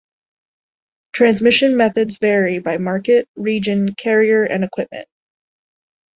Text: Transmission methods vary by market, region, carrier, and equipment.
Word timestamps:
Transmission 1.13 1.77
methods 1.77 2.17
vary 2.17 2.57
by 2.57 2.77
market, 2.79 3.29
region, 3.35 3.93
carrier, 3.93 4.43
and 4.43 4.63
equipment. 4.63 5.07